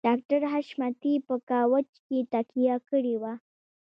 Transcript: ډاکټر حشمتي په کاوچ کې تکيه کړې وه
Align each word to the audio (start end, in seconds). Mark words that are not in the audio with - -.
ډاکټر 0.07 0.41
حشمتي 0.53 1.13
په 1.27 1.35
کاوچ 1.49 1.89
کې 2.05 2.17
تکيه 2.33 2.75
کړې 2.89 3.15
وه 3.21 3.33